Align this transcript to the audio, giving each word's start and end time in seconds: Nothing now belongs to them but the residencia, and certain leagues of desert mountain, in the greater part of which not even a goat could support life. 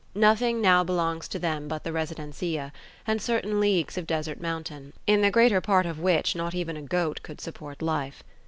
Nothing 0.15 0.61
now 0.61 0.83
belongs 0.83 1.27
to 1.27 1.37
them 1.37 1.67
but 1.67 1.83
the 1.83 1.91
residencia, 1.93 2.73
and 3.05 3.21
certain 3.21 3.59
leagues 3.59 3.99
of 3.99 4.07
desert 4.07 4.41
mountain, 4.41 4.93
in 5.05 5.21
the 5.21 5.29
greater 5.29 5.61
part 5.61 5.85
of 5.85 5.99
which 5.99 6.35
not 6.35 6.55
even 6.55 6.75
a 6.75 6.81
goat 6.81 7.19
could 7.21 7.39
support 7.39 7.83
life. 7.83 8.23